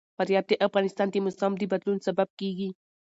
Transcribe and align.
فاریاب 0.17 0.45
د 0.49 0.53
افغانستان 0.67 1.07
د 1.09 1.15
موسم 1.25 1.51
د 1.57 1.63
بدلون 1.71 1.97
سبب 2.07 2.29
کېږي. 2.39 2.69